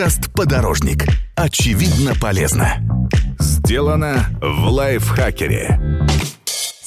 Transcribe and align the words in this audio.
Подкаст 0.00 0.32
«Подорожник». 0.32 1.04
Очевидно 1.36 2.14
полезно. 2.18 2.80
Сделано 3.38 4.24
в 4.40 4.68
лайфхакере. 4.68 5.99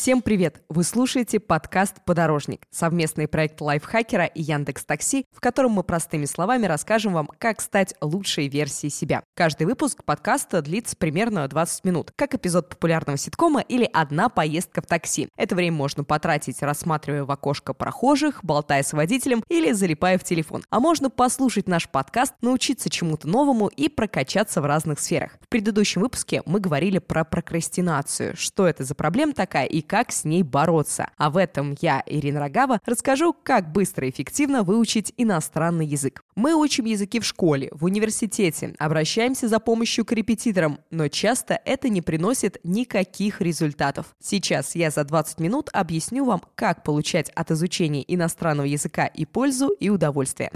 Всем 0.04 0.22
привет! 0.22 0.62
Вы 0.68 0.84
слушаете 0.84 1.40
подкаст 1.40 2.04
«Подорожник»— 2.04 2.64
совместный 2.72 3.26
проект 3.26 3.62
лайфхакера 3.62 4.26
и 4.26 4.42
Яндекс 4.42 4.84
Такси, 4.84 5.26
в 5.32 5.40
котором 5.40 5.72
мы 5.72 5.84
простыми 5.84 6.26
словами 6.26 6.66
расскажем 6.66 7.14
вам, 7.14 7.30
как 7.38 7.62
стать 7.62 7.94
лучшей 8.02 8.50
версией 8.50 8.92
себя. 8.92 9.24
Каждый 9.34 9.66
выпуск 9.66 10.04
подкаста 10.04 10.62
длится 10.62 10.98
примерно 10.98 11.48
20 11.48 11.86
минут, 11.86 12.12
как 12.18 12.36
эпизод 12.36 12.68
популярного 12.68 13.18
ситкома 13.18 13.62
или 13.62 13.90
одна 13.94 14.28
поездка 14.28 14.82
в 14.82 14.88
такси. 14.88 15.30
Это 15.38 15.56
время 15.56 15.78
можно 15.78 16.04
потратить, 16.04 16.62
рассматривая 16.62 17.24
в 17.24 17.32
окошко 17.32 17.74
прохожих, 17.74 18.44
болтая 18.44 18.84
с 18.84 18.92
водителем 18.92 19.42
или 19.48 19.72
залипая 19.72 20.18
в 20.18 20.26
телефон. 20.26 20.66
А 20.70 20.82
можно 20.82 21.10
послушать 21.10 21.70
наш 21.70 21.88
подкаст, 21.88 22.34
научиться 22.42 22.90
чему-то 22.90 23.30
новому 23.30 23.70
и 23.70 23.88
прокачаться 23.88 24.60
в 24.60 24.66
разных 24.66 25.00
сферах. 25.00 25.38
В 25.40 25.48
предыдущем 25.48 26.02
выпуске 26.02 26.44
мы 26.46 26.60
говорили 26.60 26.98
про 26.98 27.24
прокрастинацию, 27.24 28.36
что 28.36 28.68
это 28.68 28.84
за 28.84 28.96
проблема 28.96 29.32
такая 29.32 29.66
и 29.66 29.80
как 29.94 30.12
с 30.12 30.24
ней 30.24 30.42
бороться. 30.42 31.12
А 31.18 31.30
в 31.30 31.38
этом 31.38 31.76
я, 31.80 32.02
Ирина 32.08 32.40
Рогава, 32.40 32.82
расскажу, 32.84 33.32
как 33.32 33.72
быстро 33.72 34.08
и 34.08 34.10
эффективно 34.10 34.64
выучить 34.64 35.14
иностранный 35.18 35.86
язык. 35.86 36.24
Мы 36.34 36.56
учим 36.56 36.86
языки 36.86 37.20
в 37.20 37.26
школе, 37.26 37.70
в 37.72 37.86
университете, 37.86 38.74
обращаемся 38.80 39.48
за 39.48 39.60
помощью 39.60 40.04
к 40.04 40.12
репетиторам, 40.12 40.80
но 40.90 41.10
часто 41.10 41.62
это 41.64 41.90
не 41.90 42.02
приносит 42.02 42.58
никаких 42.64 43.40
результатов. 43.40 44.08
Сейчас 44.20 44.74
я 44.74 44.90
за 44.90 45.04
20 45.04 45.40
минут 45.40 45.70
объясню 45.72 46.26
вам, 46.26 46.42
как 46.56 46.82
получать 46.82 47.30
от 47.36 47.52
изучения 47.52 48.04
иностранного 48.12 48.66
языка 48.66 49.06
и 49.06 49.26
пользу, 49.26 49.68
и 49.80 49.92
удовольствие. 49.92 50.50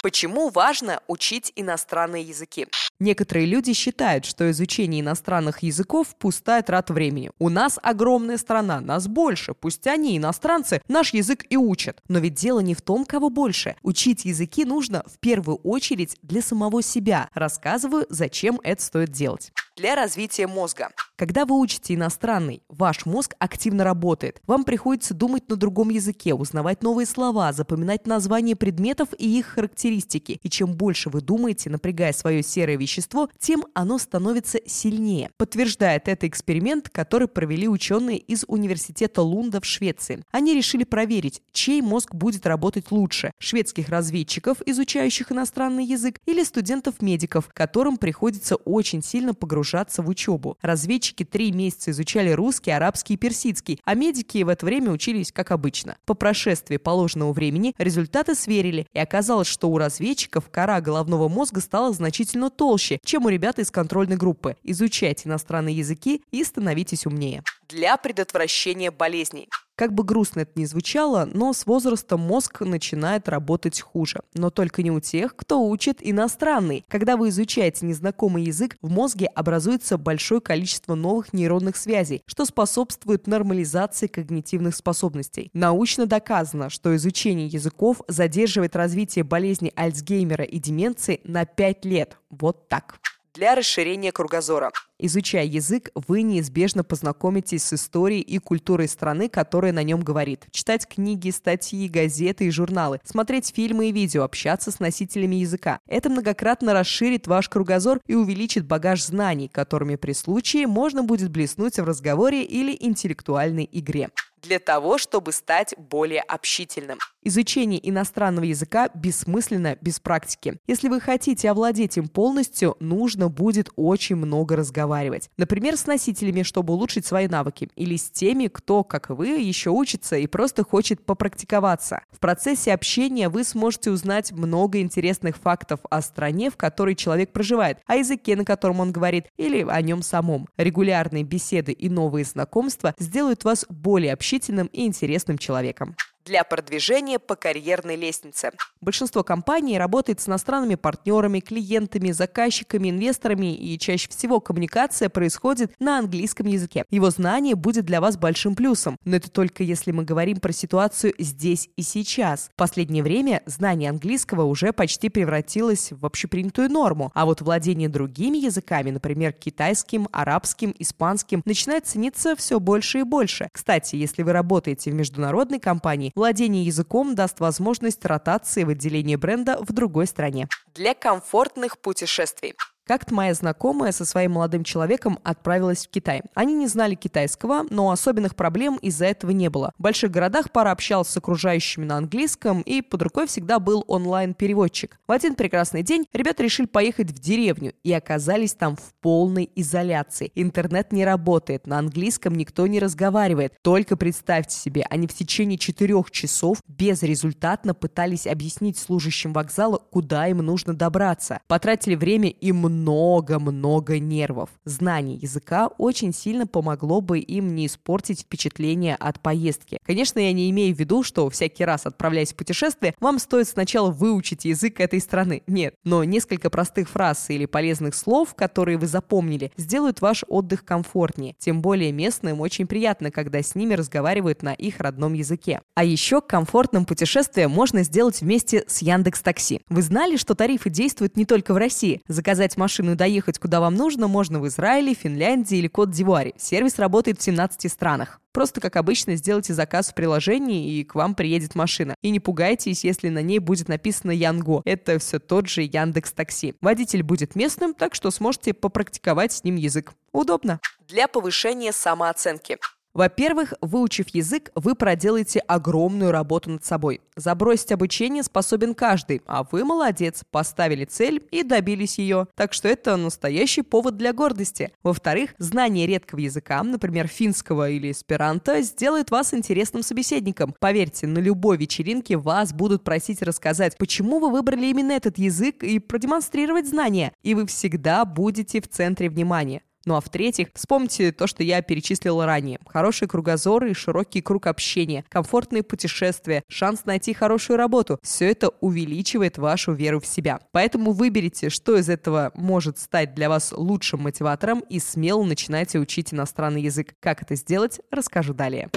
Почему 0.00 0.48
важно 0.48 1.02
учить 1.08 1.52
иностранные 1.56 2.22
языки? 2.22 2.68
Некоторые 3.00 3.46
люди 3.46 3.72
считают, 3.72 4.26
что 4.26 4.50
изучение 4.50 5.00
иностранных 5.00 5.62
языков– 5.62 6.14
пустая 6.18 6.62
трата 6.62 6.92
времени. 6.92 7.30
У 7.38 7.48
нас 7.48 7.78
огромная 7.82 8.36
страна, 8.36 8.82
нас 8.82 9.08
больше, 9.08 9.54
пусть 9.54 9.86
они, 9.86 10.18
иностранцы, 10.18 10.82
наш 10.86 11.14
язык 11.14 11.46
и 11.48 11.56
учат. 11.56 12.02
Но 12.08 12.18
ведь 12.18 12.34
дело 12.34 12.60
не 12.60 12.74
в 12.74 12.82
том, 12.82 13.06
кого 13.06 13.30
больше. 13.30 13.76
Учить 13.82 14.26
языки 14.26 14.66
нужно 14.66 15.02
в 15.06 15.18
первую 15.18 15.56
очередь 15.58 16.18
для 16.20 16.42
самого 16.42 16.82
себя. 16.82 17.30
Рассказываю, 17.32 18.04
зачем 18.10 18.60
это 18.62 18.82
стоит 18.82 19.10
делать 19.12 19.50
для 19.80 19.94
развития 19.94 20.46
мозга. 20.46 20.90
Когда 21.16 21.46
вы 21.46 21.58
учите 21.58 21.94
иностранный, 21.94 22.62
ваш 22.68 23.06
мозг 23.06 23.34
активно 23.38 23.82
работает. 23.84 24.40
Вам 24.46 24.64
приходится 24.64 25.14
думать 25.14 25.48
на 25.48 25.56
другом 25.56 25.88
языке, 25.90 26.34
узнавать 26.34 26.82
новые 26.82 27.06
слова, 27.06 27.52
запоминать 27.52 28.06
названия 28.06 28.56
предметов 28.56 29.08
и 29.18 29.38
их 29.38 29.46
характеристики. 29.46 30.38
И 30.42 30.50
чем 30.50 30.72
больше 30.74 31.08
вы 31.08 31.20
думаете, 31.20 31.70
напрягая 31.70 32.12
свое 32.12 32.42
серое 32.42 32.76
вещество, 32.76 32.89
тем 33.38 33.64
оно 33.74 33.98
становится 33.98 34.58
сильнее. 34.66 35.30
Подтверждает 35.36 36.08
это 36.08 36.26
эксперимент, 36.26 36.88
который 36.88 37.28
провели 37.28 37.68
ученые 37.68 38.18
из 38.18 38.44
университета 38.46 39.22
Лунда 39.22 39.60
в 39.60 39.64
Швеции. 39.64 40.24
Они 40.30 40.54
решили 40.54 40.84
проверить, 40.84 41.42
чей 41.52 41.82
мозг 41.82 42.14
будет 42.14 42.46
работать 42.46 42.90
лучше– 42.90 43.32
шведских 43.38 43.88
разведчиков, 43.88 44.58
изучающих 44.64 45.32
иностранный 45.32 45.84
язык, 45.84 46.18
или 46.26 46.42
студентов-медиков, 46.42 47.48
которым 47.52 47.96
приходится 47.96 48.56
очень 48.56 49.02
сильно 49.02 49.34
погружаться 49.34 50.02
в 50.02 50.08
учебу. 50.08 50.58
Разведчики 50.62 51.24
три 51.24 51.52
месяца 51.52 51.90
изучали 51.90 52.30
русский, 52.30 52.70
арабский 52.70 53.14
и 53.14 53.16
персидский, 53.16 53.80
а 53.84 53.94
медики 53.94 54.42
в 54.42 54.48
это 54.48 54.66
время 54.66 54.90
учились 54.90 55.32
как 55.32 55.50
обычно. 55.50 55.96
По 56.06 56.14
прошествии 56.14 56.76
положенного 56.76 57.32
времени 57.32 57.74
результаты 57.78 58.34
сверили, 58.34 58.86
и 58.92 58.98
оказалось, 58.98 59.48
что 59.48 59.68
у 59.70 59.78
разведчиков 59.78 60.50
кора 60.50 60.80
головного 60.80 61.28
мозга 61.28 61.60
стала 61.60 61.92
значительно 61.92 62.50
толще, 62.50 62.79
чем 63.04 63.26
у 63.26 63.28
ребят 63.28 63.58
из 63.58 63.70
контрольной 63.70 64.16
группы. 64.16 64.56
Изучайте 64.62 65.28
иностранные 65.28 65.76
языки 65.76 66.22
и 66.30 66.42
становитесь 66.44 67.06
умнее. 67.06 67.42
Для 67.70 67.96
предотвращения 67.96 68.90
болезней. 68.90 69.48
Как 69.76 69.94
бы 69.94 70.02
грустно 70.02 70.40
это 70.40 70.50
ни 70.56 70.64
звучало, 70.64 71.28
но 71.32 71.52
с 71.52 71.66
возрастом 71.66 72.18
мозг 72.20 72.62
начинает 72.62 73.28
работать 73.28 73.80
хуже. 73.80 74.22
Но 74.34 74.50
только 74.50 74.82
не 74.82 74.90
у 74.90 74.98
тех, 74.98 75.36
кто 75.36 75.64
учит 75.64 75.98
иностранный. 76.00 76.84
Когда 76.88 77.16
вы 77.16 77.28
изучаете 77.28 77.86
незнакомый 77.86 78.42
язык, 78.42 78.76
в 78.82 78.90
мозге 78.90 79.26
образуется 79.26 79.98
большое 79.98 80.40
количество 80.40 80.96
новых 80.96 81.32
нейронных 81.32 81.76
связей, 81.76 82.22
что 82.26 82.44
способствует 82.44 83.28
нормализации 83.28 84.08
когнитивных 84.08 84.74
способностей. 84.74 85.50
Научно 85.52 86.06
доказано, 86.06 86.70
что 86.70 86.96
изучение 86.96 87.46
языков 87.46 88.02
задерживает 88.08 88.74
развитие 88.74 89.22
болезни 89.22 89.72
Альцгеймера 89.76 90.44
и 90.44 90.58
деменции 90.58 91.20
на 91.22 91.44
5 91.44 91.84
лет. 91.84 92.16
Вот 92.30 92.68
так 92.68 92.98
для 93.32 93.54
расширения 93.54 94.12
кругозора. 94.12 94.72
Изучая 95.02 95.46
язык, 95.46 95.88
вы 95.94 96.20
неизбежно 96.20 96.84
познакомитесь 96.84 97.62
с 97.62 97.72
историей 97.72 98.20
и 98.20 98.36
культурой 98.36 98.86
страны, 98.86 99.30
которая 99.30 99.72
на 99.72 99.82
нем 99.82 100.02
говорит. 100.02 100.44
Читать 100.50 100.86
книги, 100.86 101.30
статьи, 101.30 101.88
газеты 101.88 102.44
и 102.44 102.50
журналы, 102.50 103.00
смотреть 103.02 103.50
фильмы 103.54 103.88
и 103.88 103.92
видео, 103.92 104.24
общаться 104.24 104.70
с 104.70 104.78
носителями 104.78 105.36
языка. 105.36 105.78
Это 105.86 106.10
многократно 106.10 106.74
расширит 106.74 107.26
ваш 107.26 107.48
кругозор 107.48 108.00
и 108.06 108.14
увеличит 108.14 108.66
багаж 108.66 109.02
знаний, 109.02 109.48
которыми 109.48 109.96
при 109.96 110.12
случае 110.12 110.66
можно 110.66 111.02
будет 111.02 111.30
блеснуть 111.30 111.78
в 111.78 111.84
разговоре 111.84 112.44
или 112.44 112.76
интеллектуальной 112.78 113.66
игре 113.72 114.10
для 114.42 114.58
того, 114.58 114.98
чтобы 114.98 115.32
стать 115.32 115.74
более 115.76 116.22
общительным. 116.22 116.98
Изучение 117.22 117.86
иностранного 117.88 118.44
языка 118.44 118.88
бессмысленно 118.94 119.76
без 119.80 120.00
практики. 120.00 120.58
Если 120.66 120.88
вы 120.88 121.00
хотите 121.00 121.50
овладеть 121.50 121.98
им 121.98 122.08
полностью, 122.08 122.76
нужно 122.80 123.28
будет 123.28 123.70
очень 123.76 124.16
много 124.16 124.56
разговаривать. 124.90 125.30
Например, 125.36 125.76
с 125.76 125.86
носителями, 125.86 126.42
чтобы 126.42 126.74
улучшить 126.74 127.06
свои 127.06 127.28
навыки, 127.28 127.68
или 127.76 127.96
с 127.96 128.10
теми, 128.10 128.48
кто, 128.48 128.84
как 128.84 129.10
и 129.10 129.12
вы, 129.12 129.28
еще 129.28 129.70
учится 129.70 130.16
и 130.16 130.26
просто 130.26 130.64
хочет 130.64 131.04
попрактиковаться. 131.04 132.00
В 132.10 132.18
процессе 132.18 132.72
общения 132.72 133.28
вы 133.28 133.44
сможете 133.44 133.90
узнать 133.90 134.32
много 134.32 134.80
интересных 134.80 135.36
фактов 135.36 135.80
о 135.90 136.02
стране, 136.02 136.50
в 136.50 136.56
которой 136.56 136.94
человек 136.94 137.32
проживает, 137.32 137.78
о 137.86 137.96
языке, 137.96 138.36
на 138.36 138.44
котором 138.44 138.80
он 138.80 138.92
говорит, 138.92 139.26
или 139.36 139.64
о 139.68 139.80
нем 139.80 140.02
самом. 140.02 140.48
Регулярные 140.56 141.24
беседы 141.24 141.72
и 141.72 141.88
новые 141.88 142.24
знакомства 142.24 142.94
сделают 142.98 143.44
вас 143.44 143.66
более 143.68 144.12
общительным 144.12 144.66
и 144.68 144.86
интересным 144.86 145.38
человеком 145.38 145.94
для 146.24 146.44
продвижения 146.44 147.18
по 147.18 147.36
карьерной 147.36 147.96
лестнице. 147.96 148.50
Большинство 148.80 149.22
компаний 149.22 149.78
работает 149.78 150.20
с 150.20 150.28
иностранными 150.28 150.74
партнерами, 150.74 151.40
клиентами, 151.40 152.10
заказчиками, 152.12 152.90
инвесторами, 152.90 153.54
и 153.54 153.78
чаще 153.78 154.08
всего 154.08 154.40
коммуникация 154.40 155.08
происходит 155.08 155.72
на 155.78 155.98
английском 155.98 156.46
языке. 156.46 156.84
Его 156.90 157.10
знание 157.10 157.54
будет 157.54 157.84
для 157.84 158.00
вас 158.00 158.16
большим 158.16 158.54
плюсом, 158.54 158.96
но 159.04 159.16
это 159.16 159.30
только 159.30 159.62
если 159.62 159.92
мы 159.92 160.04
говорим 160.04 160.38
про 160.40 160.52
ситуацию 160.52 161.14
здесь 161.18 161.68
и 161.76 161.82
сейчас. 161.82 162.50
В 162.52 162.56
последнее 162.56 163.02
время 163.02 163.42
знание 163.46 163.90
английского 163.90 164.44
уже 164.44 164.72
почти 164.72 165.08
превратилось 165.08 165.92
в 165.92 166.06
общепринятую 166.06 166.70
норму, 166.70 167.10
а 167.14 167.24
вот 167.26 167.40
владение 167.40 167.88
другими 167.88 168.38
языками, 168.38 168.90
например, 168.90 169.32
китайским, 169.32 170.08
арабским, 170.12 170.74
испанским, 170.78 171.42
начинает 171.44 171.86
цениться 171.86 172.36
все 172.36 172.60
больше 172.60 173.00
и 173.00 173.02
больше. 173.02 173.48
Кстати, 173.52 173.96
если 173.96 174.22
вы 174.22 174.32
работаете 174.32 174.90
в 174.90 174.94
международной 174.94 175.60
компании, 175.60 176.09
Владение 176.14 176.64
языком 176.64 177.14
даст 177.14 177.40
возможность 177.40 178.04
ротации 178.04 178.64
в 178.64 178.70
отделении 178.70 179.16
бренда 179.16 179.58
в 179.60 179.72
другой 179.72 180.06
стране. 180.06 180.48
Для 180.74 180.94
комфортных 180.94 181.78
путешествий. 181.78 182.54
Как-то 182.90 183.14
моя 183.14 183.34
знакомая 183.34 183.92
со 183.92 184.04
своим 184.04 184.32
молодым 184.32 184.64
человеком 184.64 185.20
отправилась 185.22 185.86
в 185.86 185.90
Китай. 185.90 186.22
Они 186.34 186.54
не 186.54 186.66
знали 186.66 186.96
китайского, 186.96 187.64
но 187.70 187.92
особенных 187.92 188.34
проблем 188.34 188.78
из-за 188.82 189.06
этого 189.06 189.30
не 189.30 189.48
было. 189.48 189.72
В 189.78 189.82
больших 189.82 190.10
городах 190.10 190.50
пара 190.50 190.72
общалась 190.72 191.06
с 191.06 191.16
окружающими 191.16 191.84
на 191.84 191.98
английском, 191.98 192.62
и 192.62 192.82
под 192.82 193.02
рукой 193.02 193.28
всегда 193.28 193.60
был 193.60 193.84
онлайн-переводчик. 193.86 194.98
В 195.06 195.12
один 195.12 195.36
прекрасный 195.36 195.84
день 195.84 196.06
ребята 196.12 196.42
решили 196.42 196.66
поехать 196.66 197.12
в 197.12 197.20
деревню 197.20 197.74
и 197.84 197.92
оказались 197.92 198.54
там 198.54 198.74
в 198.74 198.92
полной 199.00 199.48
изоляции. 199.54 200.32
Интернет 200.34 200.92
не 200.92 201.04
работает, 201.04 201.68
на 201.68 201.78
английском 201.78 202.34
никто 202.34 202.66
не 202.66 202.80
разговаривает. 202.80 203.54
Только 203.62 203.96
представьте 203.96 204.56
себе, 204.56 204.84
они 204.90 205.06
в 205.06 205.14
течение 205.14 205.58
четырех 205.58 206.10
часов 206.10 206.58
безрезультатно 206.66 207.72
пытались 207.72 208.26
объяснить 208.26 208.78
служащим 208.78 209.32
вокзала, 209.32 209.78
куда 209.78 210.26
им 210.26 210.38
нужно 210.38 210.74
добраться. 210.74 211.40
Потратили 211.46 211.94
время 211.94 212.30
и 212.30 212.50
много 212.50 212.79
много-много 212.80 213.98
нервов. 213.98 214.50
Знание 214.64 215.16
языка 215.16 215.68
очень 215.78 216.12
сильно 216.12 216.46
помогло 216.46 217.00
бы 217.00 217.18
им 217.18 217.54
не 217.54 217.66
испортить 217.66 218.22
впечатление 218.22 218.96
от 218.96 219.20
поездки. 219.20 219.78
Конечно, 219.84 220.18
я 220.18 220.32
не 220.32 220.50
имею 220.50 220.74
в 220.74 220.78
виду, 220.78 221.02
что 221.02 221.28
всякий 221.28 221.64
раз 221.64 221.86
отправляясь 221.86 222.32
в 222.32 222.36
путешествие, 222.36 222.94
вам 223.00 223.18
стоит 223.18 223.48
сначала 223.48 223.90
выучить 223.90 224.44
язык 224.44 224.80
этой 224.80 225.00
страны. 225.00 225.42
Нет, 225.46 225.74
но 225.84 226.04
несколько 226.04 226.50
простых 226.50 226.88
фраз 226.88 227.30
или 227.30 227.46
полезных 227.46 227.94
слов, 227.94 228.34
которые 228.34 228.78
вы 228.78 228.86
запомнили, 228.86 229.52
сделают 229.56 230.00
ваш 230.00 230.24
отдых 230.28 230.64
комфортнее. 230.64 231.34
Тем 231.38 231.60
более 231.60 231.92
местным 231.92 232.40
очень 232.40 232.66
приятно, 232.66 233.10
когда 233.10 233.42
с 233.42 233.54
ними 233.54 233.74
разговаривают 233.74 234.42
на 234.42 234.54
их 234.54 234.80
родном 234.80 235.12
языке. 235.12 235.60
А 235.74 235.84
еще 235.84 236.20
комфортным 236.20 236.84
путешествие 236.84 237.48
можно 237.48 237.82
сделать 237.82 238.20
вместе 238.20 238.64
с 238.66 238.82
Яндекс 238.82 239.20
Такси. 239.20 239.60
Вы 239.68 239.82
знали, 239.82 240.16
что 240.16 240.34
тарифы 240.34 240.70
действуют 240.70 241.16
не 241.16 241.24
только 241.24 241.52
в 241.52 241.56
России? 241.56 242.00
Заказать 242.08 242.56
машину 242.60 242.92
и 242.92 242.94
доехать 242.94 243.40
куда 243.40 243.58
вам 243.58 243.74
нужно 243.74 244.06
можно 244.06 244.38
в 244.38 244.46
Израиле, 244.46 244.94
Финляндии 244.94 245.58
или 245.58 245.66
Кот-Дивуаре. 245.66 246.34
Сервис 246.36 246.78
работает 246.78 247.18
в 247.18 247.22
17 247.22 247.72
странах. 247.72 248.20
Просто, 248.32 248.60
как 248.60 248.76
обычно, 248.76 249.16
сделайте 249.16 249.54
заказ 249.54 249.88
в 249.88 249.94
приложении, 249.94 250.74
и 250.74 250.84
к 250.84 250.94
вам 250.94 251.16
приедет 251.16 251.56
машина. 251.56 251.96
И 252.00 252.10
не 252.10 252.20
пугайтесь, 252.20 252.84
если 252.84 253.08
на 253.08 253.22
ней 253.22 253.40
будет 253.40 253.68
написано 253.68 254.12
Янго. 254.12 254.62
Это 254.64 255.00
все 255.00 255.18
тот 255.18 255.48
же 255.48 255.62
Яндекс 255.62 256.12
Такси. 256.12 256.54
Водитель 256.60 257.02
будет 257.02 257.34
местным, 257.34 257.74
так 257.74 257.96
что 257.96 258.12
сможете 258.12 258.54
попрактиковать 258.54 259.32
с 259.32 259.42
ним 259.42 259.56
язык. 259.56 259.94
Удобно. 260.12 260.60
Для 260.86 261.08
повышения 261.08 261.72
самооценки. 261.72 262.58
Во-первых, 262.92 263.54
выучив 263.60 264.08
язык, 264.08 264.50
вы 264.54 264.74
проделаете 264.74 265.38
огромную 265.40 266.10
работу 266.10 266.50
над 266.50 266.64
собой. 266.64 267.00
Забросить 267.14 267.70
обучение 267.70 268.22
способен 268.22 268.74
каждый, 268.74 269.22
а 269.26 269.44
вы 269.44 269.64
молодец, 269.64 270.24
поставили 270.30 270.84
цель 270.84 271.24
и 271.30 271.44
добились 271.44 271.98
ее. 271.98 272.26
Так 272.34 272.52
что 272.52 272.68
это 272.68 272.96
настоящий 272.96 273.62
повод 273.62 273.96
для 273.96 274.12
гордости. 274.12 274.72
Во-вторых, 274.82 275.34
знание 275.38 275.86
редкого 275.86 276.20
языка, 276.20 276.62
например, 276.62 277.06
финского 277.06 277.70
или 277.70 277.92
эсперанто, 277.92 278.60
сделает 278.62 279.10
вас 279.10 279.34
интересным 279.34 279.82
собеседником. 279.82 280.54
Поверьте, 280.58 281.06
на 281.06 281.18
любой 281.18 281.58
вечеринке 281.58 282.16
вас 282.16 282.52
будут 282.52 282.82
просить 282.82 283.22
рассказать, 283.22 283.78
почему 283.78 284.18
вы 284.18 284.30
выбрали 284.30 284.66
именно 284.66 284.92
этот 284.92 285.16
язык 285.16 285.62
и 285.62 285.78
продемонстрировать 285.78 286.68
знания. 286.68 287.12
И 287.22 287.34
вы 287.34 287.46
всегда 287.46 288.04
будете 288.04 288.60
в 288.60 288.68
центре 288.68 289.08
внимания. 289.08 289.62
Ну 289.86 289.94
а 289.96 290.00
в-третьих, 290.00 290.48
вспомните 290.54 291.10
то, 291.10 291.26
что 291.26 291.42
я 291.42 291.62
перечислила 291.62 292.26
ранее. 292.26 292.58
Хороший 292.66 293.08
кругозор 293.08 293.64
и 293.64 293.72
широкий 293.72 294.20
круг 294.20 294.46
общения, 294.46 295.04
комфортные 295.08 295.62
путешествия, 295.62 296.42
шанс 296.48 296.84
найти 296.84 297.14
хорошую 297.14 297.56
работу. 297.56 297.98
Все 298.02 298.30
это 298.30 298.50
увеличивает 298.60 299.38
вашу 299.38 299.72
веру 299.72 300.00
в 300.00 300.06
себя. 300.06 300.40
Поэтому 300.52 300.92
выберите, 300.92 301.48
что 301.48 301.76
из 301.76 301.88
этого 301.88 302.30
может 302.34 302.78
стать 302.78 303.14
для 303.14 303.30
вас 303.30 303.52
лучшим 303.52 304.02
мотиватором 304.02 304.60
и 304.68 304.78
смело 304.78 305.24
начинайте 305.24 305.78
учить 305.78 306.12
иностранный 306.12 306.62
язык. 306.62 306.94
Как 307.00 307.22
это 307.22 307.34
сделать, 307.34 307.80
расскажу 307.90 308.34
далее. 308.34 308.68